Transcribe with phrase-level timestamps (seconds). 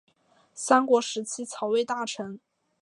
[0.55, 2.39] 三国时期曹魏大臣。